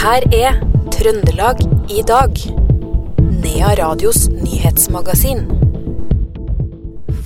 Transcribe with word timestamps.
her 0.00 0.24
er 0.32 0.54
Trøndelag 0.94 1.58
i 1.92 2.00
dag. 2.08 2.38
Nea 3.42 3.72
Radios 3.76 4.30
nyhetsmagasin. 4.32 5.42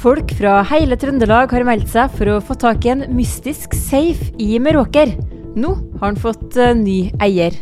Folk 0.03 0.33
fra 0.35 0.57
hele 0.73 0.99
Trøndelag 0.99 1.55
har 1.55 1.67
meldt 1.69 1.93
seg 1.93 2.11
for 2.19 2.33
å 2.33 2.41
få 2.43 2.57
tak 2.59 2.83
i 2.83 2.91
en 2.97 3.05
mystisk 3.15 3.77
safe 3.79 4.33
i 4.43 4.59
Meråker. 4.59 5.13
Nå 5.55 5.71
har 6.01 6.09
han 6.09 6.19
fått 6.19 6.59
uh, 6.59 6.73
ny 6.75 7.13
eier. 7.23 7.55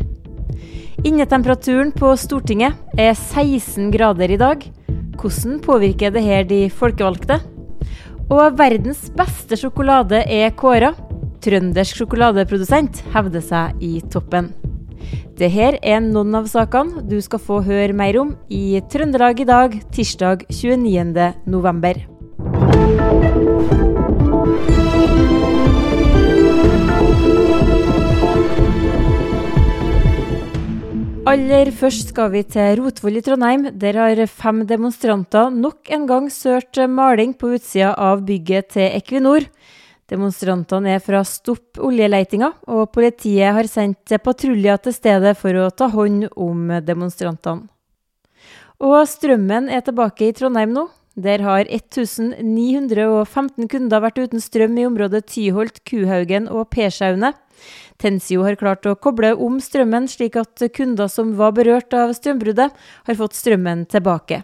Innetemperaturen 1.05 1.93
på 1.93 2.15
Stortinget 2.17 2.81
er 2.97 3.13
16 3.13 3.93
grader 3.93 4.33
i 4.33 4.41
dag. 4.41 4.65
Hvordan 5.21 5.61
påvirker 5.61 6.17
det 6.17 6.25
her 6.25 6.49
de 6.49 6.63
folkevalgte? 6.73 7.43
Og 8.33 8.57
verdens 8.57 9.11
beste 9.13 9.61
sjokolade 9.61 10.25
er 10.25 10.57
kåra. 10.57 10.95
Trøndersk 11.45 12.01
sjokoladeprodusent 12.01 13.05
hevder 13.13 13.45
seg 13.45 13.85
i 13.85 13.99
toppen. 14.09 14.55
Det 15.39 15.51
her 15.51 15.79
er 15.83 16.01
noen 16.05 16.35
av 16.39 16.49
sakene 16.51 17.03
du 17.09 17.19
skal 17.25 17.43
få 17.43 17.63
høre 17.67 17.97
mer 17.97 18.21
om 18.21 18.35
i 18.53 18.81
Trøndelag 18.93 19.43
i 19.43 19.49
dag, 19.49 19.79
tirsdag 19.95 20.47
29. 20.51 21.33
november. 21.47 22.03
Aller 31.23 31.69
først 31.71 32.09
skal 32.11 32.33
vi 32.33 32.41
til 32.43 32.81
Rotvoll 32.81 33.21
i 33.21 33.23
Trondheim. 33.23 33.69
Der 33.79 33.95
har 33.95 34.19
fem 34.27 34.65
demonstranter 34.67 35.53
nok 35.55 35.87
en 35.95 36.09
gang 36.11 36.27
sølt 36.35 36.81
maling 36.91 37.31
på 37.39 37.53
utsida 37.55 37.93
av 37.95 38.25
bygget 38.27 38.75
til 38.75 38.89
Equinor. 38.99 39.47
Demonstrantene 40.13 40.99
er 40.99 41.01
fra 41.01 41.23
Stopp 41.25 41.79
oljeleitinga, 41.81 42.51
og 42.69 42.91
politiet 42.93 43.55
har 43.57 43.69
sendt 43.71 44.13
patruljer 44.21 44.77
til 44.85 44.93
stedet 44.93 45.33
for 45.41 45.57
å 45.57 45.71
ta 45.73 45.89
hånd 45.93 46.27
om 46.37 46.69
demonstrantene. 46.85 47.71
Og 48.83 49.07
strømmen 49.07 49.71
er 49.71 49.85
tilbake 49.87 50.27
i 50.27 50.35
Trondheim 50.37 50.75
nå. 50.75 50.89
Der 51.15 51.43
har 51.45 51.69
1915 51.69 53.69
kunder 53.71 54.03
vært 54.03 54.19
uten 54.19 54.43
strøm 54.43 54.79
i 54.81 54.87
området 54.89 55.27
Tyholt, 55.31 55.83
Kuhaugen 55.89 56.49
og 56.51 56.71
Persaunet. 56.73 57.39
Tensio 58.01 58.43
har 58.43 58.57
klart 58.59 58.89
å 58.89 58.97
koble 58.99 59.35
om 59.37 59.61
strømmen, 59.63 60.09
slik 60.11 60.37
at 60.41 60.65
kunder 60.75 61.09
som 61.13 61.37
var 61.39 61.53
berørt 61.57 61.95
av 61.95 62.15
strømbruddet, 62.17 62.73
har 63.07 63.21
fått 63.21 63.39
strømmen 63.39 63.87
tilbake. 63.93 64.43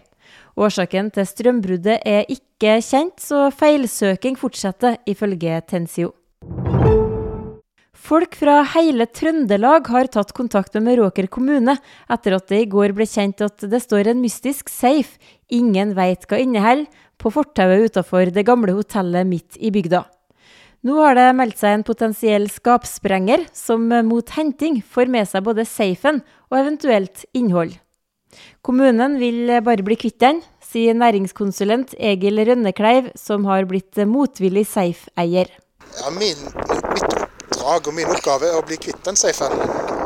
Årsaken 0.59 1.07
til 1.15 1.23
strømbruddet 1.23 2.01
er 2.03 2.25
ikke 2.27 2.81
kjent, 2.83 3.21
så 3.23 3.47
feilsøking 3.55 4.35
fortsetter, 4.35 4.97
ifølge 5.07 5.61
Tensio. 5.63 6.11
Folk 8.09 8.35
fra 8.35 8.57
hele 8.73 9.05
Trøndelag 9.07 9.87
har 9.93 10.09
tatt 10.11 10.33
kontakt 10.35 10.75
med 10.75 10.87
Meråker 10.89 11.29
kommune 11.31 11.77
etter 12.11 12.35
at 12.35 12.51
det 12.51 12.63
i 12.65 12.69
går 12.71 12.91
ble 12.97 13.07
kjent 13.07 13.43
at 13.45 13.63
det 13.71 13.81
står 13.85 14.11
en 14.11 14.19
mystisk 14.23 14.71
safe, 14.73 15.15
ingen 15.47 15.95
veit 15.95 16.27
hva 16.27 16.41
inneholder, 16.43 16.87
på 17.19 17.31
fortauet 17.35 17.91
utafor 17.91 18.31
det 18.31 18.45
gamle 18.47 18.75
hotellet 18.75 19.27
midt 19.27 19.59
i 19.59 19.71
bygda. 19.75 20.05
Nå 20.87 20.95
har 21.03 21.15
det 21.19 21.27
meldt 21.35 21.59
seg 21.59 21.75
en 21.75 21.87
potensiell 21.87 22.47
skapsprenger 22.51 23.43
som 23.55 23.83
mot 24.07 24.35
henting 24.35 24.79
får 24.79 25.11
med 25.11 25.27
seg 25.27 25.43
både 25.43 25.67
safen 25.67 26.23
og 26.47 26.61
eventuelt 26.61 27.27
innhold. 27.35 27.75
Kommunen 28.65 29.17
vil 29.21 29.49
bare 29.65 29.85
bli 29.85 29.97
kvitt 29.99 30.19
den, 30.21 30.43
sier 30.63 30.97
næringskonsulent 30.97 31.95
Egil 31.97 32.43
Rønnekleiv, 32.45 33.11
som 33.17 33.47
har 33.49 33.65
blitt 33.69 33.97
motvillig 34.09 34.67
safe-eier. 34.69 35.49
Ja, 35.99 36.11
mitt 36.13 36.43
oppdrag 37.59 37.87
og 37.87 37.93
min 37.93 38.09
oppgave 38.09 38.49
er 38.49 38.57
å 38.59 38.65
bli 38.65 38.77
kvitt 38.77 39.03
den 39.05 39.17
safen. 39.19 39.53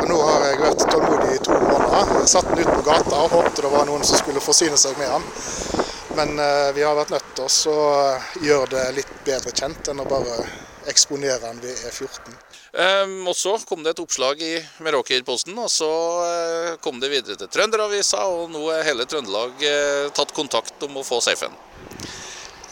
Og 0.02 0.08
nå 0.10 0.18
har 0.20 0.46
jeg 0.48 0.60
vært 0.62 0.86
tålmodig 0.90 1.36
i 1.36 1.42
to 1.44 1.58
måneder. 1.60 2.26
Satt 2.28 2.50
den 2.50 2.64
ut 2.64 2.72
på 2.72 2.82
gata 2.88 3.22
og 3.24 3.36
håpte 3.38 3.64
det 3.64 3.72
var 3.72 3.88
noen 3.88 4.04
som 4.08 4.20
skulle 4.20 4.44
forsyne 4.44 4.80
seg 4.80 4.98
med 5.00 5.12
den. 5.14 5.28
Men 6.18 6.36
uh, 6.40 6.72
vi 6.76 6.84
har 6.86 6.98
vært 6.98 7.14
nødt 7.14 7.32
til 7.38 7.72
å 7.72 7.86
gjøre 8.44 8.70
det 8.76 8.86
litt 9.00 9.14
bedre 9.26 9.54
kjent 9.56 9.90
enn 9.90 10.04
å 10.04 10.10
bare 10.10 10.38
eksponere 10.90 11.40
den 11.44 11.62
ved 11.64 11.78
E14. 11.90 12.34
Um, 12.74 13.28
og 13.28 13.36
Så 13.38 13.58
kom 13.70 13.84
det 13.84 13.94
et 13.94 14.02
oppslag 14.02 14.42
i 14.42 14.54
Meråkerposten, 14.82 15.58
og 15.62 15.70
så 15.72 15.90
uh, 16.24 16.72
kom 16.82 16.98
det 17.00 17.12
videre 17.12 17.38
til 17.38 17.52
Trønderavisa, 17.54 18.24
og 18.26 18.50
nå 18.54 18.64
er 18.74 18.88
hele 18.88 19.06
Trøndelag 19.06 19.62
uh, 19.62 20.10
tatt 20.16 20.34
kontakt 20.34 20.82
om 20.88 20.98
å 20.98 21.06
få 21.06 21.22
safen. 21.22 21.54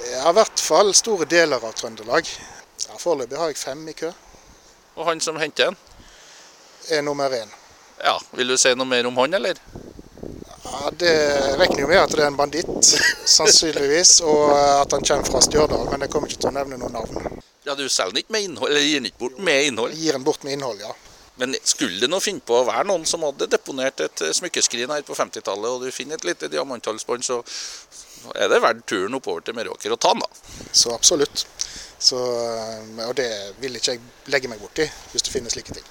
Ja, 0.09 0.25
i 0.31 0.35
hvert 0.35 0.59
fall 0.59 0.89
store 0.97 1.27
deler 1.29 1.61
av 1.61 1.77
Trøndelag. 1.77 2.27
Ja, 2.87 2.97
Foreløpig 2.97 3.37
har 3.37 3.51
jeg 3.53 3.61
fem 3.61 3.85
i 3.87 3.95
kø. 3.95 4.09
Og 4.97 5.05
han 5.07 5.21
som 5.23 5.37
henter 5.39 5.69
den? 5.69 5.77
Er 6.89 7.05
nummer 7.05 7.29
én. 7.29 7.53
Ja, 8.03 8.17
Vil 8.33 8.49
du 8.49 8.57
si 8.57 8.73
noe 8.75 8.89
mer 8.89 9.05
om 9.07 9.17
han, 9.21 9.33
eller? 9.37 9.61
Ja, 10.65 10.89
Det 10.97 11.13
regner 11.61 11.83
jo 11.83 11.87
med 11.87 12.01
at 12.01 12.15
det 12.15 12.23
er 12.25 12.31
en 12.31 12.39
banditt, 12.39 12.93
sannsynligvis, 13.37 14.17
og 14.25 14.57
at 14.57 14.97
han 14.97 15.05
kommer 15.05 15.29
fra 15.29 15.45
Stjørdal. 15.45 15.87
Men 15.93 16.07
jeg 16.07 16.13
kommer 16.13 16.31
ikke 16.31 16.41
til 16.41 16.51
å 16.51 16.57
nevne 16.57 16.81
noe 16.81 16.91
navn. 16.97 17.30
Ja, 17.71 17.75
Du 17.79 17.87
selger 17.87 18.11
den 18.11 18.25
ikke 18.25 18.33
med 18.35 18.43
innhold, 18.49 18.67
eller 18.67 18.83
gir 18.83 18.99
den 18.99 19.07
ikke 19.07 19.21
bort 19.21 19.37
med 19.39 19.65
innhold? 19.69 19.93
Gir 19.95 20.17
den 20.17 20.23
bort 20.27 20.43
med 20.43 20.57
innhold, 20.57 20.81
ja. 20.83 20.91
Men 21.39 21.55
skulle 21.63 22.01
det 22.01 22.09
nå 22.11 22.17
finne 22.19 22.43
på 22.43 22.57
å 22.59 22.65
være 22.67 22.83
noen 22.89 23.05
som 23.07 23.23
hadde 23.23 23.47
deponert 23.47 24.03
et 24.03 24.23
smykkeskrin 24.35 24.91
her 24.91 25.05
på 25.07 25.15
50-tallet, 25.15 25.69
og 25.71 25.85
du 25.85 25.95
finner 25.95 26.19
et 26.19 26.25
lite 26.27 26.49
diamanthalsbånd, 26.51 27.23
så 27.23 27.37
er 28.35 28.51
det 28.51 28.59
verdt 28.59 28.83
turen 28.91 29.15
oppover 29.15 29.45
til 29.47 29.55
Meråker 29.55 29.95
og 29.95 30.01
ta 30.03 30.11
den, 30.11 30.25
da? 30.25 30.67
Så 30.75 30.91
absolutt. 30.91 31.45
Så, 32.01 32.19
eh, 32.19 33.05
og 33.07 33.15
det 33.15 33.29
vil 33.63 33.79
ikke 33.79 33.95
jeg 33.95 34.03
legge 34.33 34.51
meg 34.51 34.59
borti, 34.59 34.89
hvis 35.13 35.23
det 35.23 35.31
finnes 35.31 35.55
slike 35.55 35.77
ting. 35.77 35.87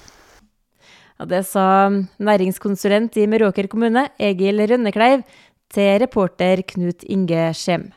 Ja, 1.17 1.25
det 1.33 1.41
sa 1.49 1.65
næringskonsulent 1.89 3.17
i 3.17 3.25
Meråker 3.31 3.71
kommune, 3.73 4.05
Egil 4.21 4.61
Rønnekleiv, 4.69 5.25
til 5.73 5.97
reporter 6.05 6.61
Knut 6.75 7.07
Inge 7.09 7.49
Skjem. 7.57 7.89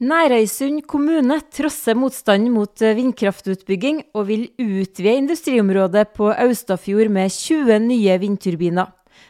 Nærøysund 0.00 0.86
kommune 0.88 1.36
trosser 1.52 1.92
motstanden 1.92 2.54
mot 2.54 2.80
vindkraftutbygging 2.80 3.98
og 4.16 4.30
vil 4.30 4.46
utvide 4.56 5.12
industriområdet 5.20 6.14
på 6.16 6.30
Austafjord 6.32 7.10
med 7.12 7.28
20 7.28 7.76
nye 7.84 8.14
vindturbiner. 8.22 8.86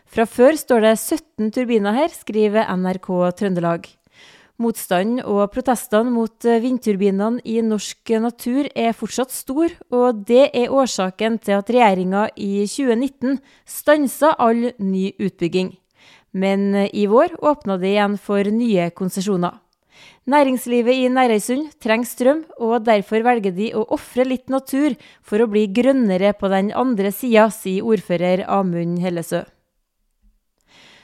Fra 0.07 0.29
før 0.31 0.55
står 0.55 0.85
det 0.85 0.93
17 0.95 1.49
turbiner 1.57 1.97
her, 1.97 2.15
skriver 2.15 2.71
NRK 2.71 3.09
Trøndelag. 3.41 3.89
Motstanden 4.63 5.25
og 5.25 5.51
protestene 5.51 6.13
mot 6.15 6.47
eh, 6.47 6.61
vindturbinene 6.63 7.43
i 7.43 7.57
norsk 7.67 8.13
natur 8.23 8.69
er 8.71 8.95
fortsatt 8.95 9.35
stor, 9.35 9.75
og 9.91 10.21
det 10.29 10.53
er 10.55 10.71
årsaken 10.71 11.41
til 11.43 11.57
at 11.57 11.73
regjeringa 11.73 12.29
i 12.37 12.63
2019 12.71 13.41
stansa 13.67 14.37
all 14.39 14.69
ny 14.79 15.09
utbygging. 15.19 15.73
Men 16.31 16.77
eh, 16.85 16.95
i 16.95 17.09
vår 17.11 17.41
åpna 17.43 17.81
det 17.83 17.91
igjen 17.97 18.15
for 18.23 18.53
nye 18.55 18.87
konsesjoner. 18.95 19.59
Næringslivet 20.31 20.95
i 21.01 21.09
Nærøysund 21.11 21.71
trenger 21.83 22.09
strøm, 22.09 22.43
og 22.61 22.85
derfor 22.87 23.25
velger 23.27 23.55
de 23.57 23.71
å 23.75 23.87
ofre 23.97 24.27
litt 24.29 24.51
natur 24.53 24.95
for 25.27 25.43
å 25.43 25.49
bli 25.51 25.65
grønnere 25.73 26.35
på 26.39 26.51
den 26.53 26.71
andre 26.77 27.13
sida, 27.15 27.49
sier 27.55 27.87
ordfører 27.87 28.45
Amund 28.47 29.01
Hellesø. 29.03 29.45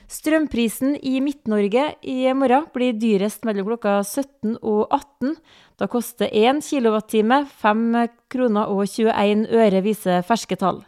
Strømprisen 0.06 0.94
i 1.02 1.18
Midt-Norge 1.18 1.88
i 2.06 2.30
morgen 2.38 2.68
blir 2.74 2.94
dyrest 2.94 3.42
mellom 3.46 3.66
klokka 3.72 3.98
17 4.04 4.60
og 4.60 4.84
18. 4.94 5.34
Da 5.82 5.88
koster 5.90 6.30
1 6.30 6.62
kWt 6.62 7.24
5 7.58 7.96
kroner 8.30 8.70
og 8.70 8.84
21 8.86 9.48
øre, 9.50 9.82
viser 9.82 10.22
ferske 10.22 10.60
tall. 10.60 10.84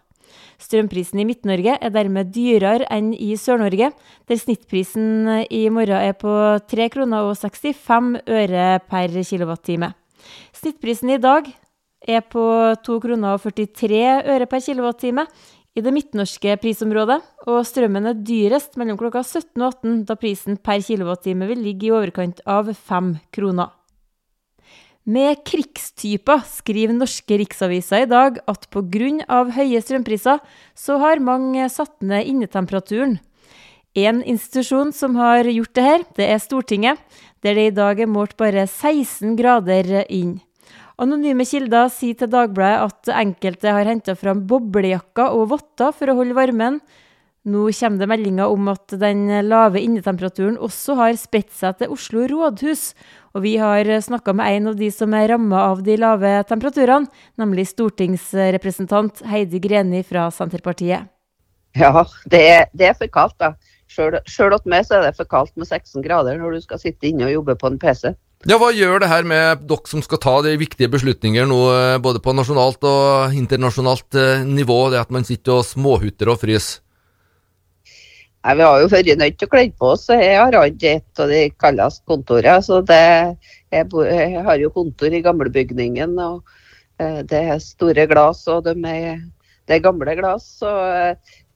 Strømprisen 0.58 1.20
i 1.22 1.26
Midt-Norge 1.28 1.76
er 1.78 1.92
dermed 1.94 2.32
dyrere 2.34 2.88
enn 2.90 3.12
i 3.14 3.36
Sør-Norge, 3.38 3.92
der 4.26 4.40
snittprisen 4.40 5.46
i 5.54 5.62
morgen 5.70 6.02
er 6.02 6.16
på 6.18 6.32
3 6.66 6.88
kroner 6.90 7.28
og 7.28 7.38
65 7.38 8.18
øre 8.26 8.66
per 8.90 9.14
kilowattime. 9.22 9.92
Snittprisen 10.58 11.14
i 11.14 11.20
dag 11.22 11.46
er 12.02 12.26
på 12.26 12.42
2 12.82 12.98
kroner 13.06 13.38
og 13.38 13.46
43 13.46 14.02
øre 14.34 14.50
per 14.50 14.64
kilowattime 14.66 15.28
i 15.78 15.84
det 15.84 15.94
midtnorske 15.94 16.58
prisområdet, 16.58 17.20
og 17.46 17.62
strømmen 17.66 18.10
er 18.10 18.18
dyrest 18.18 18.74
mellom 18.80 18.98
klokka 18.98 19.22
17 19.22 19.62
og 19.62 19.78
18, 19.78 20.04
da 20.10 20.18
prisen 20.18 20.58
per 20.58 20.82
kilowattime 20.82 21.46
vil 21.46 21.62
ligge 21.62 21.86
i 21.86 21.94
overkant 21.94 22.42
av 22.50 22.72
5 22.74 23.14
kroner. 23.30 23.77
Med 25.08 25.38
krigstyper 25.48 26.42
skriver 26.44 26.92
norske 26.92 27.38
riksaviser 27.40 28.02
i 28.04 28.08
dag 28.10 28.42
at 28.44 28.66
pga. 28.68 29.38
høye 29.56 29.80
strømpriser, 29.80 30.42
så 30.76 30.98
har 31.00 31.22
mange 31.24 31.64
satt 31.72 32.02
ned 32.02 32.28
innetemperaturen. 32.28 33.16
En 33.96 34.20
institusjon 34.20 34.92
som 34.92 35.16
har 35.16 35.48
gjort 35.48 35.72
det 35.74 35.84
her, 35.86 36.04
det 36.12 36.28
er 36.28 36.38
Stortinget, 36.38 37.00
der 37.40 37.56
det 37.56 37.66
i 37.70 37.74
dag 37.74 38.00
er 38.00 38.06
målt 38.06 38.36
bare 38.36 38.66
16 38.66 39.32
grader 39.38 40.04
inn. 40.12 40.42
Anonyme 41.00 41.46
kilder 41.48 41.88
sier 41.88 42.18
til 42.18 42.28
Dagbladet 42.28 42.92
at 42.92 43.12
enkelte 43.16 43.72
har 43.72 43.88
henta 43.88 44.12
fram 44.12 44.44
boblejakker 44.44 45.32
og 45.32 45.54
votter 45.54 45.94
for 45.96 46.12
å 46.12 46.18
holde 46.20 46.36
varmen, 46.36 46.82
Nå 47.46 47.68
kommer 47.72 48.02
det 48.02 48.08
meldinger 48.10 48.50
om 48.50 48.68
at 48.72 48.92
den 49.00 49.28
lave 49.46 49.80
innetemperaturen 49.80 50.58
også 50.58 50.96
har 50.98 51.14
spredt 51.16 51.54
seg 51.54 51.78
til 51.78 51.94
Oslo 51.94 52.26
rådhus. 52.28 52.92
Og 53.36 53.44
vi 53.44 53.54
har 53.60 53.86
snakka 54.02 54.34
med 54.34 54.56
en 54.56 54.72
av 54.72 54.76
de 54.80 54.90
som 54.92 55.14
er 55.14 55.28
ramma 55.30 55.62
av 55.70 55.84
de 55.86 55.96
lave 56.00 56.32
temperaturene, 56.48 57.06
nemlig 57.38 57.68
stortingsrepresentant 57.70 59.22
Heidi 59.30 59.62
Greni 59.62 60.02
fra 60.02 60.26
Senterpartiet. 60.34 61.06
Ja, 61.78 62.04
det 62.26 62.40
er, 62.42 62.64
det 62.74 62.90
er 62.90 62.96
for 62.98 63.12
kaldt, 63.12 63.38
da. 63.38 63.54
Sjøl 63.88 64.52
hos 64.52 64.66
meg 64.68 64.84
så 64.84 64.98
er 64.98 65.06
det 65.06 65.16
for 65.16 65.28
kaldt 65.28 65.54
med 65.56 65.68
16 65.68 66.02
grader 66.04 66.36
når 66.40 66.58
du 66.58 66.64
skal 66.64 66.80
sitte 66.82 67.08
inne 67.08 67.28
og 67.28 67.38
jobbe 67.38 67.56
på 67.60 67.70
en 67.70 67.78
PC. 67.80 68.10
Ja, 68.46 68.58
Hva 68.60 68.68
gjør 68.70 69.00
det 69.02 69.08
her 69.10 69.24
med 69.26 69.64
dere 69.66 69.90
som 69.90 70.02
skal 70.04 70.20
ta 70.22 70.36
de 70.46 70.52
viktige 70.60 70.90
beslutninger 70.92 71.48
nå, 71.48 71.58
eh, 71.74 71.96
både 72.02 72.20
på 72.22 72.34
nasjonalt 72.36 72.84
og 72.86 73.34
internasjonalt 73.34 74.18
eh, 74.18 74.44
nivå, 74.46 74.76
det 74.92 75.00
at 75.00 75.10
man 75.14 75.26
sitter 75.26 75.58
og 75.58 75.66
småhutter 75.66 76.30
og 76.30 76.38
fryser? 76.44 76.84
Nei, 78.48 78.54
Vi 78.56 78.64
har 78.64 78.80
jo 78.80 78.88
vært 78.88 79.18
nødt 79.20 79.34
til 79.36 79.44
å 79.44 79.52
kle 79.52 79.62
på 79.76 79.88
oss. 79.92 80.06
Jeg 80.08 80.36
har 80.40 80.54
hatt 80.56 80.84
et 80.88 81.20
av 81.20 81.28
de 81.28 81.40
kaldeste 81.60 82.00
kontorene. 82.08 82.62
så 82.64 82.78
det, 82.80 83.36
jeg, 83.68 83.88
jeg, 83.92 84.44
har 84.46 84.56
jo 84.56 84.70
kontor 84.72 85.12
i 85.12 85.20
gamlebygningen, 85.20 86.14
og 86.16 86.40
eh, 86.96 87.18
det 87.28 87.42
er 87.42 87.60
store 87.60 88.06
glass, 88.08 88.46
og 88.48 88.64
de 88.64 88.72
er, 88.88 89.18
det 89.68 89.76
er 89.76 89.82
gamle 89.84 90.14
glass. 90.16 90.46
så 90.62 90.70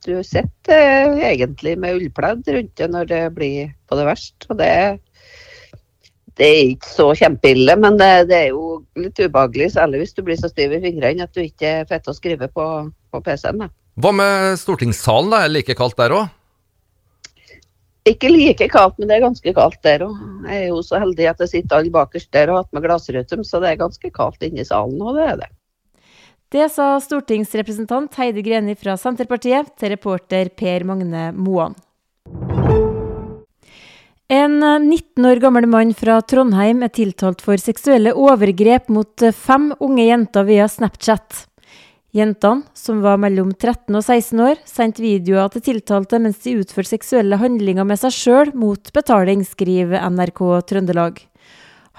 du 0.04 0.18
sitter 0.26 1.16
egentlig 1.30 1.78
med 1.78 1.96
ullpledd 1.96 2.44
rundt 2.58 2.76
det 2.76 2.90
når 2.90 3.08
det 3.08 3.22
blir 3.38 3.72
på 3.88 3.96
det 3.96 4.06
verste. 4.10 4.50
og 4.50 4.60
det 4.60 5.00
det 6.36 6.46
er 6.48 6.70
ikke 6.74 6.88
så 6.88 7.08
kjempeille, 7.16 7.76
men 7.76 7.96
det, 7.96 8.28
det, 8.28 8.36
er 8.36 8.52
jo 8.52 8.82
litt 8.96 9.16
ubehagelig, 9.20 9.72
særlig 9.72 10.02
hvis 10.02 10.14
du 10.16 10.22
blir 10.24 10.36
så 10.40 10.48
stiv 10.48 10.72
i 10.72 10.80
fingrene 10.80 11.24
at 11.24 11.32
du 11.32 11.40
ikke 11.44 11.86
får 11.88 12.08
å 12.08 12.16
skrive 12.16 12.48
på, 12.52 12.68
på 13.12 13.24
PC-en. 13.24 13.68
Hva 14.00 14.14
med 14.16 14.60
stortingssalen, 14.60 15.32
da? 15.32 15.42
Er 15.42 15.52
det 15.52 15.58
like 15.58 15.76
kaldt 15.76 15.96
der 16.00 16.16
òg? 16.20 16.30
Ikke 18.08 18.26
like 18.32 18.66
kaldt, 18.66 18.96
men 18.99 19.06
det 19.06 19.16
er 19.16 19.26
ganske 19.28 19.52
kaldt 19.54 19.78
der 19.87 20.02
òg. 20.08 20.14
Jeg 20.49 20.64
er 20.64 20.70
jo 20.72 20.81
så 20.82 20.99
heldig 20.99 21.28
at 21.31 21.43
jeg 21.44 21.50
sitter 21.52 21.78
alle 21.78 21.93
bakerst 21.94 22.32
der 22.34 22.50
og 22.50 22.56
har 22.56 22.64
hatt 22.64 22.72
med 22.75 22.82
glassrutum, 22.88 23.44
så 23.46 23.60
det 23.62 23.70
er 23.70 23.82
ganske 23.84 24.10
kaldt 24.14 24.43
inne 24.43 24.64
i 24.64 24.66
salen 24.66 24.99
òg, 24.99 25.20
det 25.20 25.28
er 25.28 25.37
det. 25.44 25.50
Det 26.52 26.66
sa 26.69 26.88
stortingsrepresentant 27.00 28.19
Heidi 28.19 28.43
Greni 28.44 28.75
fra 28.76 28.99
Senterpartiet 29.00 29.70
til 29.78 29.94
reporter 29.94 30.50
Per 30.58 30.84
Magne 30.84 31.31
Moan. 31.32 31.78
En 34.32 34.58
19 34.58 35.28
år 35.28 35.40
gammel 35.44 35.69
mann 35.70 35.94
fra 35.94 36.19
Trondheim 36.25 36.82
er 36.82 36.93
tiltalt 36.93 37.40
for 37.44 37.60
seksuelle 37.60 38.14
overgrep 38.19 38.90
mot 38.93 39.25
fem 39.37 39.70
unge 39.78 40.08
jenter 40.08 40.46
via 40.48 40.69
Snapchat. 40.69 41.44
Jentene, 42.12 42.66
som 42.76 42.98
var 43.00 43.16
mellom 43.16 43.54
13 43.54 43.94
og 43.96 44.02
16 44.04 44.40
år, 44.44 44.58
sendte 44.68 45.00
videoer 45.00 45.48
til 45.54 45.62
tiltalte 45.64 46.18
mens 46.20 46.42
de 46.44 46.58
utførte 46.60 46.90
seksuelle 46.90 47.38
handlinger 47.40 47.86
med 47.88 48.02
seg 48.02 48.12
sjøl 48.12 48.50
mot 48.52 48.90
betaling, 48.92 49.46
skriver 49.48 50.04
NRK 50.12 50.42
Trøndelag. 50.68 51.22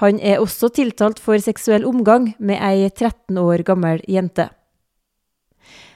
Han 0.04 0.19
er 0.21 0.38
også 0.38 0.69
tiltalt 0.69 1.18
for 1.18 1.42
seksuell 1.42 1.88
omgang 1.89 2.36
med 2.38 2.62
ei 2.62 2.92
13 2.92 3.42
år 3.42 3.65
gammel 3.65 4.06
jente. 4.06 4.51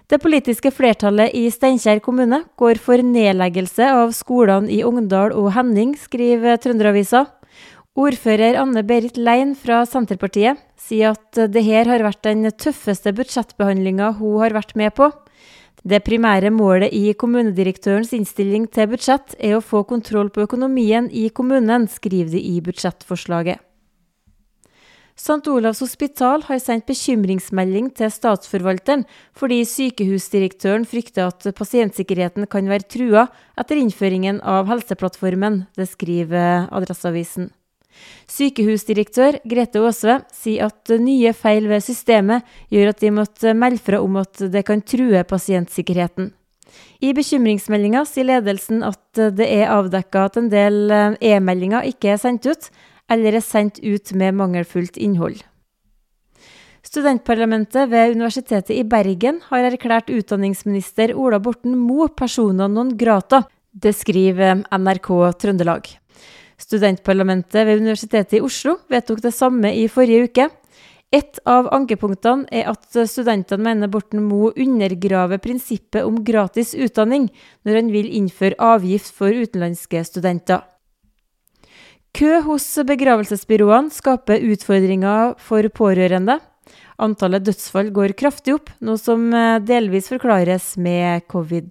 Det 0.10 0.18
politiske 0.24 0.72
flertallet 0.74 1.38
i 1.38 1.46
Steinkjer 1.54 2.02
kommune 2.02 2.42
går 2.58 2.82
for 2.82 3.04
nedleggelse 3.04 3.86
av 3.86 4.18
skolene 4.18 4.72
i 4.74 4.82
Ogndal 4.88 5.36
og 5.38 5.52
Henning, 5.54 5.94
skriver 5.94 6.58
Trønderavisa. 6.64 7.28
Ordfører 7.98 8.60
Anne 8.62 8.84
Berit 8.86 9.16
Lein 9.18 9.56
fra 9.58 9.80
Senterpartiet 9.90 10.60
sier 10.78 11.16
at 11.16 11.40
det 11.50 11.64
her 11.66 11.88
har 11.90 12.04
vært 12.06 12.28
den 12.28 12.46
tøffeste 12.54 13.10
budsjettbehandlinga 13.18 14.12
hun 14.20 14.36
har 14.44 14.54
vært 14.54 14.76
med 14.78 14.94
på. 14.94 15.08
Det 15.82 16.04
primære 16.06 16.52
målet 16.54 16.94
i 16.94 17.16
kommunedirektørens 17.18 18.14
innstilling 18.14 18.68
til 18.70 18.92
budsjett 18.94 19.34
er 19.42 19.58
å 19.58 19.66
få 19.66 19.82
kontroll 19.90 20.30
på 20.30 20.46
økonomien 20.46 21.10
i 21.10 21.26
kommunen, 21.34 21.90
skriver 21.90 22.36
de 22.36 22.44
i 22.52 22.62
budsjettforslaget. 22.62 23.64
St. 25.18 25.42
Olavs 25.50 25.82
hospital 25.82 26.44
har 26.46 26.62
sendt 26.62 26.86
bekymringsmelding 26.86 27.90
til 27.98 28.14
statsforvalteren 28.14 29.08
fordi 29.34 29.64
sykehusdirektøren 29.66 30.86
frykter 30.86 31.32
at 31.32 31.50
pasientsikkerheten 31.58 32.46
kan 32.46 32.70
være 32.70 32.86
trua 32.94 33.26
etter 33.58 33.82
innføringen 33.82 34.44
av 34.46 34.70
Helseplattformen. 34.70 35.64
Det 35.74 35.90
skriver 35.90 36.70
Adresseavisen. 36.70 37.50
Sykehusdirektør 38.28 39.40
Grete 39.48 39.82
Aasve 39.82 40.18
sier 40.36 40.68
at 40.68 40.92
nye 41.00 41.32
feil 41.34 41.70
ved 41.70 41.86
systemet 41.86 42.48
gjør 42.74 42.92
at 42.92 43.04
de 43.04 43.14
måtte 43.16 43.54
melde 43.56 43.84
fra 43.84 44.02
om 44.04 44.20
at 44.20 44.44
det 44.52 44.66
kan 44.68 44.84
true 44.84 45.24
pasientsikkerheten. 45.28 46.34
I 47.02 47.14
bekymringsmeldinga 47.16 48.04
sier 48.10 48.28
ledelsen 48.28 48.84
at 48.86 49.22
det 49.38 49.48
er 49.48 49.72
avdekka 49.72 50.28
at 50.28 50.40
en 50.40 50.50
del 50.52 50.92
eh, 50.92 51.18
e-meldinger 51.34 51.88
ikke 51.88 52.14
er 52.14 52.22
sendt 52.22 52.48
ut, 52.50 52.70
eller 53.10 53.38
er 53.38 53.46
sendt 53.46 53.80
ut 53.84 54.12
med 54.18 54.36
mangelfullt 54.36 54.98
innhold. 55.00 55.40
Studentparlamentet 56.88 57.90
ved 57.92 58.16
Universitetet 58.16 58.72
i 58.76 58.84
Bergen 58.88 59.42
har 59.50 59.66
erklært 59.68 60.12
utdanningsminister 60.14 61.12
Ola 61.16 61.40
Borten 61.44 61.76
Moe 61.76 62.08
persona 62.08 62.70
non 62.72 62.94
grata. 62.98 63.44
Det 63.72 63.92
skriver 63.94 64.64
NRK 64.72 65.10
Trøndelag. 65.42 65.90
Studentparlamentet 66.58 67.68
ved 67.68 67.84
Universitetet 67.84 68.40
i 68.40 68.42
Oslo 68.42 68.80
vedtok 68.90 69.22
det 69.22 69.34
samme 69.36 69.70
i 69.78 69.86
forrige 69.92 70.26
uke. 70.26 70.48
Et 71.14 71.40
av 71.48 71.70
ankepunktene 71.72 72.50
er 72.52 72.66
at 72.68 72.98
studentene 73.08 73.64
mener 73.64 73.92
Borten 73.92 74.26
Moe 74.28 74.50
undergraver 74.60 75.40
prinsippet 75.40 76.04
om 76.04 76.18
gratis 76.28 76.74
utdanning 76.76 77.30
når 77.64 77.80
han 77.80 77.92
vil 77.94 78.10
innføre 78.20 78.58
avgift 78.60 79.14
for 79.16 79.32
utenlandske 79.32 80.02
studenter. 80.04 80.66
Kø 82.18 82.42
hos 82.48 82.66
begravelsesbyråene 82.90 83.94
skaper 83.94 84.42
utfordringer 84.50 85.36
for 85.38 85.70
pårørende. 85.70 86.40
Antallet 86.98 87.46
dødsfall 87.46 87.94
går 87.94 88.16
kraftig 88.18 88.58
opp, 88.58 88.74
noe 88.82 88.98
som 88.98 89.30
delvis 89.64 90.10
forklares 90.10 90.74
med 90.82 91.28
covid. 91.30 91.70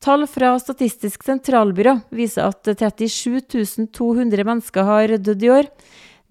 Tall 0.00 0.22
fra 0.24 0.54
Statistisk 0.56 1.26
sentralbyrå 1.28 1.98
viser 2.16 2.46
at 2.48 2.64
37 2.64 3.90
200 3.92 4.44
mennesker 4.48 4.86
har 4.88 5.12
dødd 5.20 5.42
i 5.44 5.50
år. 5.52 5.66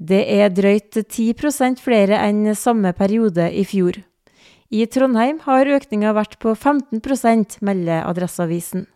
Det 0.02 0.22
er 0.26 0.50
drøyt 0.50 0.98
10% 0.98 1.78
flere 1.84 2.18
enn 2.26 2.56
samme 2.58 2.96
periode 2.98 3.46
i 3.54 3.62
fjor. 3.70 4.00
I 4.74 4.88
Trondheim 4.90 5.38
har 5.46 5.70
økninga 5.70 6.16
vært 6.18 6.40
på 6.42 6.56
15% 6.56 7.60
melder 7.62 8.08
Adresseavisen. 8.10 8.88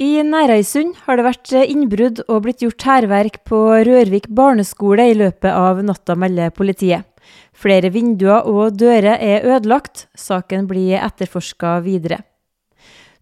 I 0.00 0.24
Nærøysund 0.24 0.96
har 1.04 1.20
det 1.20 1.28
vært 1.28 1.52
innbrudd 1.58 2.24
og 2.30 2.46
blitt 2.46 2.64
gjort 2.64 2.88
hærverk 2.88 3.42
på 3.44 3.60
Rørvik 3.90 4.30
barneskole 4.32 5.04
i 5.10 5.18
løpet 5.20 5.52
av 5.52 5.84
natta, 5.84 6.16
melder 6.16 6.48
politiet. 6.56 7.04
Flere 7.52 7.92
vinduer 7.92 8.48
og 8.48 8.80
dører 8.80 9.20
er 9.20 9.44
ødelagt. 9.44 10.06
Saken 10.16 10.64
blir 10.70 10.96
etterforska 11.02 11.76
videre. 11.84 12.22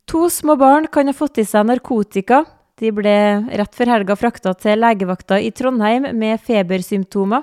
To 0.06 0.28
små 0.30 0.54
barn 0.56 0.86
kan 0.86 1.08
ha 1.10 1.12
fått 1.12 1.40
i 1.42 1.44
seg 1.44 1.66
narkotika. 1.66 2.44
De 2.78 2.92
ble 2.94 3.14
rett 3.58 3.74
før 3.74 3.90
helga 3.90 4.14
frakta 4.14 4.52
til 4.54 4.78
legevakta 4.78 5.40
i 5.42 5.50
Trondheim 5.50 6.06
med 6.14 6.38
febersymptomer. 6.46 7.42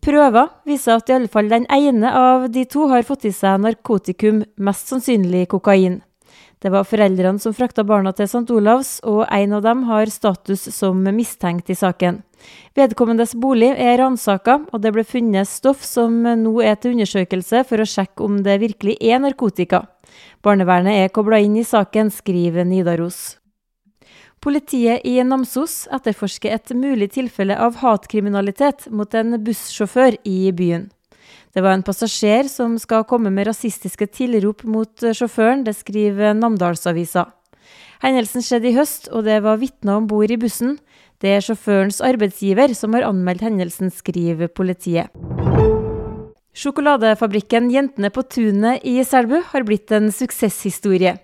Prøver 0.00 0.48
viser 0.68 0.96
at 0.96 1.10
i 1.10 1.16
alle 1.18 1.28
fall 1.28 1.50
den 1.50 1.66
ene 1.74 2.12
av 2.14 2.46
de 2.54 2.64
to 2.70 2.86
har 2.88 3.04
fått 3.04 3.26
i 3.28 3.34
seg 3.34 3.60
narkotikum, 3.60 4.40
mest 4.56 4.88
sannsynlig 4.88 5.50
kokain. 5.52 5.98
Det 6.58 6.72
var 6.74 6.86
foreldrene 6.88 7.38
som 7.38 7.54
frakta 7.54 7.84
barna 7.86 8.10
til 8.12 8.26
St. 8.26 8.48
Olavs, 8.50 8.96
og 9.06 9.26
en 9.30 9.52
av 9.54 9.62
dem 9.62 9.84
har 9.86 10.10
status 10.10 10.64
som 10.74 11.04
mistenkt 11.14 11.70
i 11.70 11.76
saken. 11.78 12.22
Vedkommendes 12.74 13.36
bolig 13.38 13.70
er 13.78 13.98
ransaka, 14.00 14.58
og 14.72 14.82
det 14.82 14.92
ble 14.94 15.04
funnet 15.06 15.46
stoff 15.50 15.84
som 15.86 16.22
nå 16.22 16.54
er 16.66 16.78
til 16.78 16.96
undersøkelse 16.96 17.62
for 17.68 17.82
å 17.82 17.86
sjekke 17.86 18.26
om 18.26 18.42
det 18.42 18.58
virkelig 18.64 18.98
er 18.98 19.22
narkotika. 19.22 19.84
Barnevernet 20.42 21.04
er 21.04 21.14
kobla 21.14 21.38
inn 21.42 21.56
i 21.58 21.66
saken, 21.66 22.10
skriver 22.10 22.66
Nidaros. 22.66 23.38
Politiet 24.42 25.02
i 25.06 25.16
Namsos 25.26 25.88
etterforsker 25.94 26.54
et 26.54 26.74
mulig 26.74 27.10
tilfelle 27.14 27.56
av 27.58 27.80
hatkriminalitet 27.82 28.86
mot 28.94 29.14
en 29.18 29.34
bussjåfør 29.42 30.18
i 30.26 30.52
byen. 30.54 30.86
Det 31.54 31.64
var 31.64 31.74
en 31.74 31.84
passasjer 31.86 32.48
som 32.52 32.76
skal 32.80 33.06
komme 33.08 33.32
med 33.34 33.48
rasistiske 33.48 34.08
tilrop 34.12 34.64
mot 34.68 34.92
sjåføren, 35.00 35.64
det 35.64 35.76
skriver 35.78 36.36
Namdalsavisa. 36.36 37.26
Hendelsen 38.02 38.44
skjedde 38.44 38.70
i 38.70 38.76
høst, 38.76 39.08
og 39.10 39.24
det 39.26 39.40
var 39.42 39.58
vitner 39.58 39.98
om 39.98 40.06
bord 40.10 40.30
i 40.30 40.38
bussen. 40.38 40.76
Det 41.18 41.32
er 41.34 41.42
sjåførens 41.42 41.98
arbeidsgiver 42.04 42.74
som 42.78 42.94
har 42.94 43.08
anmeldt 43.08 43.42
hendelsen, 43.42 43.90
skriver 43.90 44.52
politiet. 44.52 45.10
Sjokoladefabrikken 46.58 47.70
Jentene 47.70 48.10
på 48.10 48.24
tunet 48.26 48.84
i 48.86 48.98
Selbu 49.06 49.40
har 49.50 49.66
blitt 49.66 49.92
en 49.94 50.12
suksesshistorie. 50.14 51.16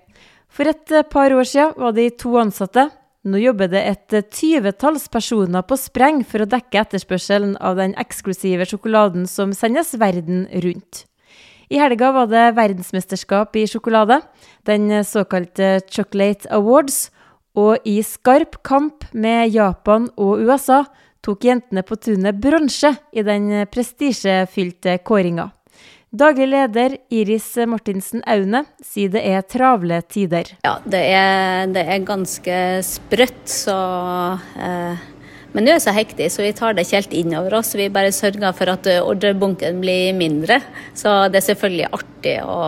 For 0.50 0.70
et 0.70 0.92
par 1.10 1.34
år 1.34 1.46
siden 1.50 1.74
var 1.78 1.94
de 1.94 2.08
to 2.14 2.36
ansatte. 2.38 2.88
Nå 3.24 3.38
jobber 3.40 3.70
det 3.72 3.80
et 3.88 4.14
tyvetalls 4.36 5.06
personer 5.08 5.64
på 5.64 5.78
spreng 5.80 6.20
for 6.28 6.44
å 6.44 6.48
dekke 6.48 6.82
etterspørselen 6.82 7.54
av 7.56 7.78
den 7.80 7.94
eksklusive 7.96 8.66
sjokoladen 8.68 9.24
som 9.30 9.54
sendes 9.56 9.94
verden 9.96 10.44
rundt. 10.60 11.06
I 11.72 11.80
helga 11.80 12.10
var 12.12 12.28
det 12.28 12.50
verdensmesterskap 12.58 13.56
i 13.56 13.64
sjokolade, 13.70 14.20
den 14.68 14.92
såkalte 15.08 15.78
Chocolate 15.88 16.50
Awards, 16.52 17.08
og 17.56 17.80
i 17.88 18.02
skarp 18.04 18.58
kamp 18.66 19.06
med 19.16 19.54
Japan 19.54 20.10
og 20.20 20.44
USA 20.44 20.82
tok 21.24 21.46
jentene 21.48 21.80
på 21.86 21.96
tunet 21.96 22.36
bronse 22.36 22.92
i 23.14 23.24
den 23.24 23.64
prestisjefylte 23.72 24.98
kåringa. 25.06 25.48
Daglig 26.14 26.47
leder 26.47 26.92
Iris 27.11 27.49
Martinsen 27.66 28.21
Aune 28.30 28.61
sier 28.87 29.11
det 29.11 29.23
er 29.26 29.40
travle 29.50 29.97
tider. 30.06 30.47
Ja, 30.62 30.76
det 30.87 31.00
er, 31.11 31.64
det 31.75 31.83
er 31.90 32.04
ganske 32.06 32.59
sprøtt, 32.87 33.40
så 33.50 33.75
eh, 34.54 35.02
Men 35.54 35.66
nå 35.66 35.70
er 35.70 35.78
det 35.78 35.87
så 35.87 35.94
hektisk, 35.94 36.34
så 36.34 36.42
vi 36.42 36.54
tar 36.56 36.75
det 36.75 36.82
ikke 36.82 36.99
helt 36.99 37.12
inn 37.14 37.34
over 37.38 37.61
oss. 37.61 37.75
Vi 37.78 37.87
bare 37.94 38.14
sørger 38.14 38.54
for 38.58 38.73
at 38.73 38.88
ordrebunken 38.99 39.78
blir 39.82 40.14
mindre. 40.18 40.58
Så 40.99 41.28
det 41.30 41.38
er 41.38 41.46
selvfølgelig 41.52 41.92
artig 41.94 42.34
å, 42.42 42.62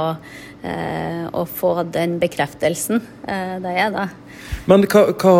eh, 0.62 1.24
å 1.26 1.42
få 1.50 1.72
den 1.90 2.20
bekreftelsen. 2.22 3.02
Eh, 3.26 3.58
det 3.64 3.74
er 3.74 3.90
det. 3.90 4.06
Men 4.66 4.82
hva, 4.90 5.02
hva, 5.14 5.34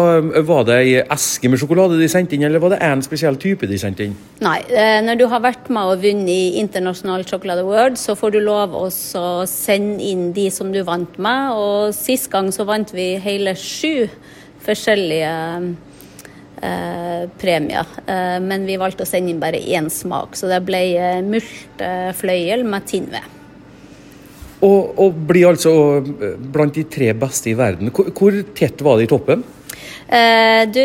Var 0.47 0.67
det 0.67 0.77
ei 0.81 0.93
eske 1.03 1.51
med 1.51 1.59
sjokolade 1.59 1.99
de 1.99 2.09
sendte 2.11 2.35
inn, 2.35 2.45
eller 2.47 2.63
var 2.63 2.75
det 2.75 2.83
en 2.83 3.03
spesiell 3.03 3.39
type 3.43 3.67
de 3.67 3.79
sendte 3.79 4.07
inn? 4.07 4.15
Nei, 4.43 4.59
eh, 4.71 5.01
når 5.07 5.19
du 5.19 5.27
har 5.31 5.43
vært 5.43 5.71
med 5.71 5.95
og 5.95 6.03
vunnet 6.03 6.31
i 6.31 6.59
International 6.59 7.25
Chocolate 7.27 7.63
Award, 7.63 7.99
så 7.99 8.19
får 8.19 8.37
du 8.37 8.41
lov 8.41 8.75
å 8.75 8.91
sende 8.91 10.03
inn 10.03 10.33
de 10.33 10.49
som 10.51 10.71
du 10.73 10.83
vant 10.87 11.19
med. 11.19 11.55
Og 11.55 11.95
sist 11.95 12.31
gang 12.31 12.51
så 12.51 12.67
vant 12.67 12.91
vi 12.95 13.15
hele 13.23 13.55
sju 13.55 14.09
forskjellige 14.67 15.35
eh, 16.63 17.27
premier. 17.41 17.89
Eh, 18.07 18.37
men 18.43 18.67
vi 18.69 18.79
valgte 18.81 19.07
å 19.07 19.09
sende 19.09 19.33
inn 19.33 19.43
bare 19.43 19.61
én 19.61 19.91
smak, 19.93 20.37
så 20.39 20.51
det 20.51 20.63
ble 20.67 20.83
eh, 20.97 21.25
multefløyel 21.25 22.65
med 22.69 22.87
tinnved. 22.91 23.33
Og, 24.65 24.95
og 24.97 25.19
blir 25.29 25.51
altså 25.51 25.75
eh, 26.01 26.39
blant 26.41 26.77
de 26.77 26.87
tre 26.89 27.13
beste 27.19 27.53
i 27.53 27.59
verden. 27.59 27.93
Hvor, 27.93 28.09
hvor 28.17 28.41
tett 28.57 28.83
var 28.85 28.99
det 28.99 29.09
i 29.09 29.13
toppen? 29.13 29.45
Eh, 30.07 30.63
du, 30.71 30.83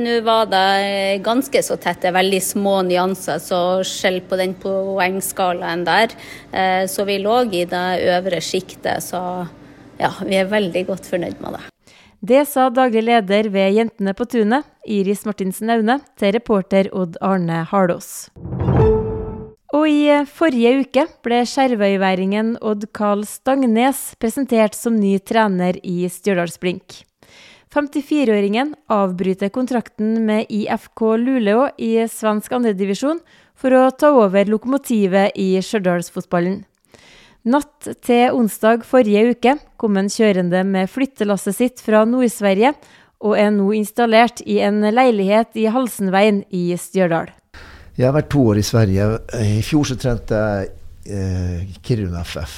nå 0.00 0.20
var 0.24 0.48
det 0.48 1.20
ganske 1.24 1.62
så 1.62 1.76
tett. 1.76 2.00
Det 2.02 2.08
er 2.10 2.16
veldig 2.16 2.40
små 2.42 2.78
nyanser, 2.88 3.42
så 3.42 3.60
skjell 3.86 4.22
på 4.24 4.38
den 4.40 4.56
poengskalaen 4.60 5.84
der. 5.86 6.16
Eh, 6.50 6.84
så 6.90 7.04
vi 7.08 7.20
lå 7.22 7.42
i 7.52 7.66
det 7.68 7.86
øvre 8.16 8.40
sjiktet, 8.40 9.04
så 9.04 9.20
ja, 10.00 10.10
vi 10.24 10.40
er 10.40 10.50
veldig 10.50 10.86
godt 10.88 11.12
fornøyd 11.12 11.44
med 11.44 11.58
det. 11.58 11.73
Det 12.24 12.46
sa 12.48 12.70
daglig 12.72 13.02
leder 13.04 13.50
ved 13.52 13.74
Jentene 13.76 14.14
på 14.16 14.24
tunet, 14.24 14.64
Iris 14.88 15.26
Martinsen 15.28 15.68
Aune, 15.74 15.98
til 16.16 16.32
reporter 16.32 16.88
Odd 16.96 17.18
Arne 17.20 17.58
Harlås. 17.68 18.30
Og 19.74 19.84
i 19.90 20.06
forrige 20.32 20.72
uke 20.80 21.04
ble 21.26 21.42
skjervøyværingen 21.50 22.54
Odd 22.64 22.86
Karl 22.96 23.26
Stangnes 23.28 24.14
presentert 24.16 24.72
som 24.78 24.96
ny 24.96 25.18
trener 25.20 25.76
i 25.84 26.08
Stjørdalsblink. 26.08 27.02
54-åringen 27.74 28.72
avbryter 28.88 29.52
kontrakten 29.52 30.22
med 30.24 30.48
IFK 30.48 31.04
Luleå 31.20 31.74
i 31.76 32.06
svensk 32.08 32.56
andredivisjon 32.56 33.20
for 33.52 33.76
å 33.76 33.90
ta 33.92 34.14
over 34.16 34.48
lokomotivet 34.48 35.36
i 35.36 35.58
stjørdalsfotballen. 35.60 36.62
Natt 37.44 37.90
til 38.00 38.32
onsdag 38.32 38.86
forrige 38.88 39.34
uke 39.34 39.52
kom 39.76 39.98
han 40.00 40.06
kjørende 40.08 40.62
med 40.64 40.88
flyttelasset 40.88 41.56
sitt 41.58 41.82
fra 41.84 42.06
Nord-Sverige, 42.08 42.70
og 43.24 43.34
er 43.36 43.50
nå 43.52 43.66
installert 43.76 44.40
i 44.48 44.62
en 44.64 44.80
leilighet 44.80 45.58
i 45.60 45.66
Halsenveien 45.72 46.40
i 46.56 46.70
Stjørdal. 46.80 47.28
Jeg 47.98 48.08
har 48.08 48.16
vært 48.16 48.30
to 48.32 48.46
år 48.48 48.62
i 48.62 48.64
Sverige. 48.64 49.10
I 49.44 49.60
fjor 49.64 49.84
så 49.90 49.96
trente 50.00 50.40
jeg 50.40 50.70
eh, 51.04 51.76
Kiruna 51.84 52.24
FF. 52.24 52.56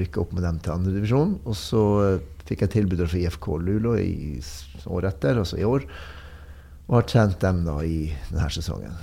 Rykka 0.00 0.22
opp 0.22 0.32
med 0.32 0.46
dem 0.48 0.62
til 0.64 0.74
andredivisjon. 0.78 1.36
Og 1.44 1.56
så 1.60 1.84
eh, 2.06 2.16
fikk 2.48 2.64
jeg 2.64 2.72
tilbud 2.78 3.04
fra 3.04 3.20
IFK 3.20 3.50
Luleå 3.60 3.98
i 4.00 4.40
året 4.88 5.12
etter, 5.12 5.42
altså 5.44 5.60
i 5.60 5.68
år. 5.68 5.84
Og 6.88 6.96
har 6.96 7.08
trent 7.12 7.36
dem 7.44 7.60
da 7.68 7.76
i 7.84 8.08
denne 8.32 8.48
sesongen. 8.56 8.96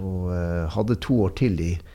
Og 0.00 0.32
eh, 0.32 0.64
hadde 0.74 0.98
to 1.04 1.20
år 1.28 1.36
til 1.38 1.60
i, 1.60 1.74
i, 1.76 1.93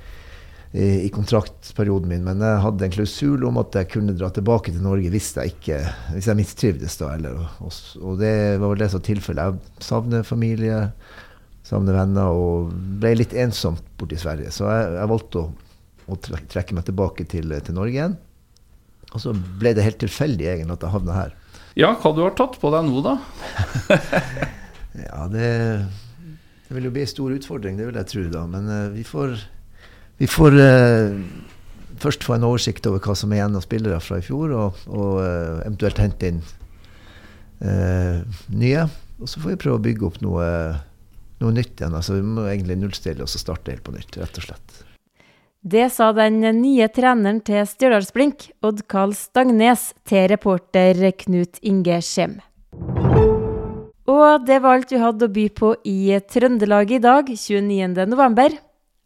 i, 0.70 1.08
kontraktperioden 1.10 2.12
min, 2.12 2.26
men 2.28 2.44
jeg 2.46 2.62
hadde 2.62 2.86
en 2.86 2.94
klausul 2.94 3.46
om 3.48 3.58
at 3.58 3.74
jeg 3.74 3.90
kunne 3.96 4.14
dra 4.14 4.28
tilbake 4.34 4.70
til 4.70 4.84
Norge 4.86 5.10
hvis 5.10 5.32
jeg 5.34 5.56
ikke 5.56 5.80
hvis 6.14 6.28
jeg 6.30 6.38
mistrivdes. 6.38 7.00
da, 7.02 7.16
eller, 7.16 7.40
og, 7.58 7.74
og, 8.04 8.20
det 8.22 8.36
var 8.62 8.70
vel 8.70 8.84
det 8.84 8.92
som 8.94 9.02
tilfellet. 9.02 9.58
Jeg 9.58 9.88
savner 9.88 10.28
familie 10.28 10.84
savner 11.70 11.98
venner 12.00 12.34
og 12.34 12.72
ble 13.02 13.16
litt 13.20 13.36
ensomt 13.38 13.84
borte 14.00 14.18
i 14.18 14.22
Sverige. 14.22 14.54
Så 14.54 14.68
jeg, 14.70 14.90
jeg 14.98 15.12
valgte 15.12 15.44
å, 15.44 15.50
å, 16.10 16.18
trekke 16.26 16.78
meg 16.78 16.88
tilbake 16.88 17.28
til, 17.30 17.54
til, 17.60 17.78
Norge 17.78 17.96
igjen. 17.96 18.18
Og 19.10 19.24
så 19.24 19.34
ble 19.34 19.74
det 19.78 19.86
helt 19.86 20.02
tilfeldig 20.02 20.50
egentlig 20.50 20.78
at 20.78 20.86
jeg 20.86 20.96
havna 20.96 21.18
her. 21.18 21.36
Ja, 21.78 21.94
hva 22.02 22.12
du 22.14 22.24
har 22.26 22.36
tatt 22.38 22.58
på 22.62 22.72
deg 22.74 22.90
nå, 22.90 23.02
da? 23.06 23.16
ja, 25.08 25.22
det, 25.32 25.48
det, 26.66 26.74
vil 26.76 26.90
jo 26.90 26.94
bli 26.94 27.06
en 27.06 27.14
stor 27.14 27.36
utfordring, 27.38 27.78
det 27.80 27.88
vil 27.90 28.00
jeg 28.02 28.10
tro, 28.12 28.26
da. 28.34 28.44
Men 28.50 28.70
uh, 28.70 28.82
vi 28.94 29.06
får, 29.08 29.38
vi 30.20 30.28
får 30.30 30.58
uh, 30.60 31.16
først 32.00 32.28
få 32.28 32.36
en 32.38 32.48
oversikt 32.48 32.88
over 32.90 33.02
hva 33.04 33.16
som 33.18 33.32
er 33.32 33.42
igjen 33.42 33.58
av 33.58 33.66
spillere 33.66 34.00
fra 34.04 34.20
i 34.20 34.26
fjor, 34.26 34.54
og, 34.56 34.84
og 34.92 35.24
uh, 35.24 35.64
eventuelt 35.66 36.04
hente 36.04 36.34
inn 36.34 36.44
nye. 38.56 38.86
Og 39.20 39.28
så 39.28 39.42
får 39.44 39.52
vi 39.52 39.58
prøve 39.60 39.76
å 39.76 39.82
bygge 39.84 40.06
opp 40.08 40.22
noe 40.24 40.46
noe 41.40 41.56
nytt 41.56 41.80
igjen. 41.80 41.96
Altså, 41.96 42.18
vi 42.20 42.26
må 42.26 42.46
egentlig 42.48 42.78
nullstille 42.80 43.24
og 43.24 43.32
så 43.32 43.42
starte 43.42 43.74
helt 43.74 43.86
på 43.86 43.96
nytt, 43.96 44.18
rett 44.20 44.40
og 44.42 44.48
slett. 44.50 44.78
Det 45.60 45.90
sa 45.92 46.12
den 46.16 46.40
nye 46.62 46.88
treneren 46.96 47.42
til 47.44 47.66
Stjørdalsblink, 47.68 48.48
Odd 48.64 48.86
Karl 48.92 49.12
Stangnes, 49.18 49.90
til 50.08 50.30
reporter 50.32 51.02
Knut 51.20 51.60
Inge 51.68 52.00
Skjem. 52.06 52.38
Og 54.10 54.48
det 54.48 54.62
var 54.64 54.80
alt 54.80 54.94
vi 54.94 55.02
hadde 55.02 55.28
å 55.28 55.34
by 55.36 55.46
på 55.54 55.74
i 55.88 56.16
Trøndelag 56.32 56.96
i 56.96 57.02
dag, 57.04 57.28
29.11. 57.28 58.58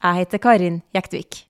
Jeg 0.03 0.15
heter 0.15 0.38
Karin 0.38 0.81
Jektvik. 0.95 1.48